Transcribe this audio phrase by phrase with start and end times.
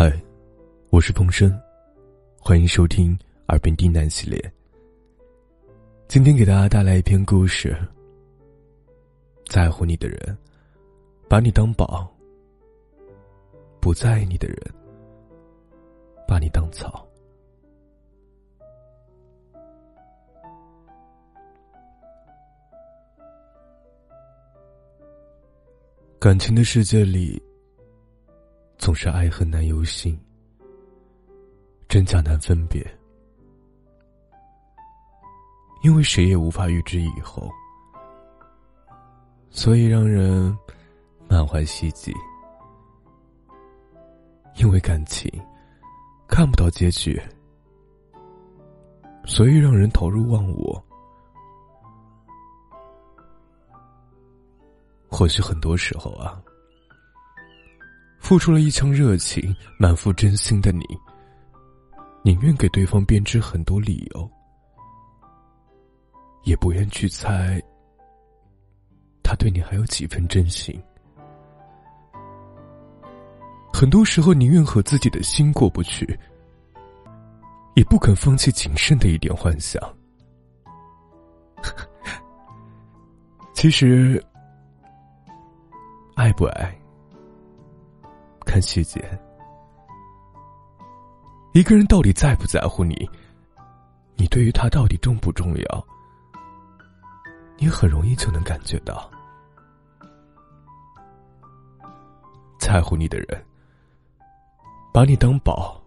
[0.00, 0.12] 嗨，
[0.90, 1.60] 我是风声，
[2.38, 3.18] 欢迎收听
[3.48, 4.40] 《耳边低喃》系列。
[6.06, 7.76] 今天给大家带来一篇故事。
[9.48, 10.38] 在乎你的人，
[11.28, 12.06] 把你当宝；
[13.80, 14.56] 不在意你的人，
[16.28, 17.04] 把你当草。
[26.20, 27.42] 感情的世界里。
[28.88, 30.18] 总是爱恨难由心，
[31.90, 32.82] 真假难分别，
[35.82, 37.52] 因为谁也无法预知以后，
[39.50, 40.56] 所以让人
[41.28, 42.14] 满怀希冀。
[44.56, 45.30] 因为感情
[46.26, 47.20] 看不到结局，
[49.26, 50.82] 所以让人投入忘我。
[55.10, 56.42] 或许很多时候啊。
[58.28, 60.84] 付出了一腔热情、满腹真心的你，
[62.22, 64.30] 宁愿给对方编织很多理由，
[66.44, 67.58] 也不愿去猜
[69.22, 70.78] 他对你还有几分真心。
[73.72, 76.06] 很多时候，宁愿和自己的心过不去，
[77.76, 79.82] 也不肯放弃仅剩的一点幻想。
[83.56, 84.22] 其实，
[86.14, 86.78] 爱不爱？
[88.48, 88.98] 看细节，
[91.52, 93.06] 一个人到底在不在乎你？
[94.16, 95.86] 你对于他到底重不重要？
[97.58, 99.10] 你很容易就能感觉到。
[102.58, 103.46] 在乎你的人，
[104.94, 105.78] 把你当宝，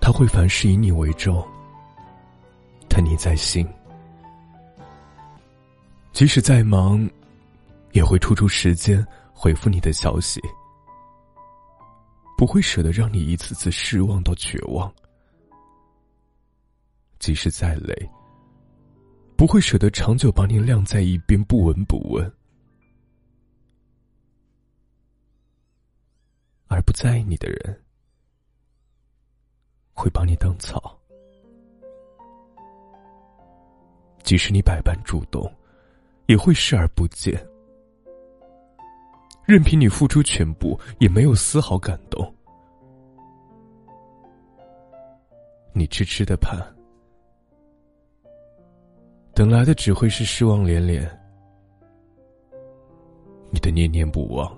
[0.00, 1.44] 他会凡事以你为重，
[2.88, 3.68] 疼你在心，
[6.12, 7.04] 即使再忙，
[7.90, 9.04] 也会抽出时间。
[9.34, 10.40] 回复你的消息，
[12.38, 14.88] 不会舍得让你一次次失望到绝望；
[17.18, 17.94] 即使再累，
[19.36, 22.32] 不会舍得长久把你晾在一边不闻不问。
[26.68, 27.84] 而不在意你的人，
[29.92, 30.98] 会把你当草，
[34.22, 35.52] 即使你百般主动，
[36.26, 37.46] 也会视而不见。
[39.46, 42.34] 任凭你付出全部，也没有丝毫感动。
[45.74, 46.58] 你痴痴的盼，
[49.34, 51.04] 等来的只会是失望连连；
[53.50, 54.56] 你的念念不忘，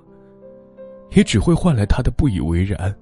[1.11, 2.95] 也只会换来他的不以为然。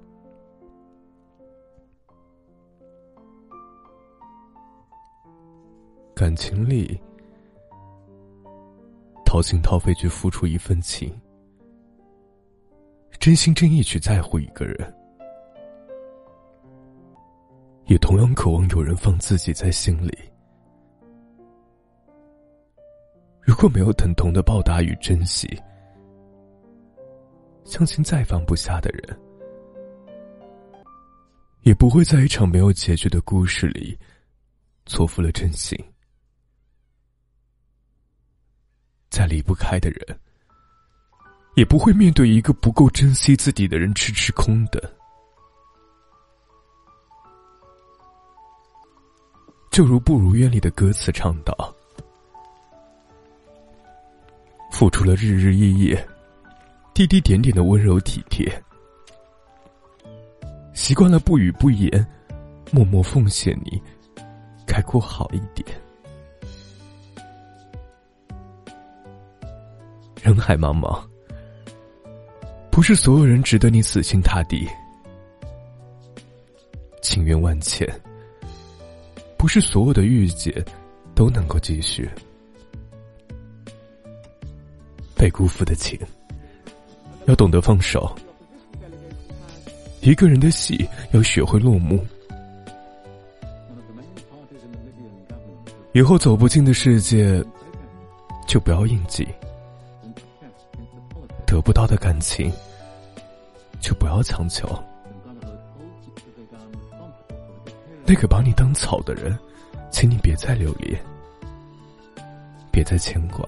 [6.14, 6.98] 感情里，
[9.26, 11.12] 掏心掏肺去付出一份情。
[13.24, 14.94] 真心真意去在乎一个人，
[17.86, 20.14] 也同样渴望有人放自己在心里。
[23.40, 25.48] 如果没有等同的报答与珍惜，
[27.64, 29.18] 相信再放不下的人，
[31.62, 33.98] 也不会在一场没有结局的故事里
[34.84, 35.74] 错付了真心。
[39.08, 40.20] 再离不开的人。
[41.54, 44.92] 也不会面对一个不够珍惜自己的人吃吃空的，
[49.70, 51.72] 就如《不如愿》里的歌词唱道
[54.72, 56.08] ：“付出了日日夜夜、
[56.92, 58.52] 滴滴点点的温柔体贴，
[60.72, 62.04] 习惯了不语不言、
[62.72, 63.80] 默默奉献你，
[64.66, 65.64] 该过好一点。
[70.20, 71.00] 人海茫茫。”
[72.74, 74.68] 不是所有人值得你死心塌地，
[77.00, 77.88] 情缘万千。
[79.38, 80.52] 不是所有的遇见
[81.14, 82.10] 都能够继续，
[85.14, 85.96] 被辜负的情
[87.26, 88.12] 要懂得放手。
[90.00, 92.04] 一个人的戏要学会落幕，
[95.92, 97.40] 以后走不进的世界
[98.48, 99.24] 就不要应激。
[101.46, 102.52] 得不到的感情，
[103.80, 104.68] 就不要强求。
[108.06, 109.38] 那个把你当草的人，
[109.90, 111.00] 请你别再留恋，
[112.70, 113.44] 别再牵挂，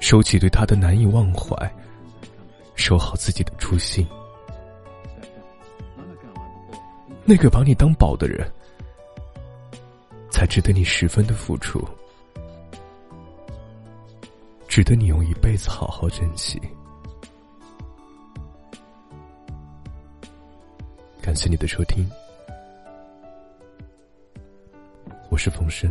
[0.00, 1.54] 收起对他的难以忘怀，
[2.74, 4.06] 守好自己的初心。
[7.24, 8.50] 那个把你当宝的人，
[10.32, 11.80] 才值得你十分的付出。
[14.66, 16.60] 值得你用一辈子好好珍惜。
[21.30, 22.10] 感谢你的收听，
[25.28, 25.88] 我是冯生。